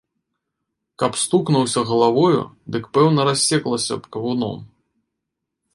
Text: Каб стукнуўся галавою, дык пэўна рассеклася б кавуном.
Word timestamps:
Каб 1.03 1.11
стукнуўся 1.23 1.81
галавою, 1.89 2.41
дык 2.77 2.83
пэўна 2.99 3.21
рассеклася 3.29 3.95
б 4.01 4.17
кавуном. 4.17 4.57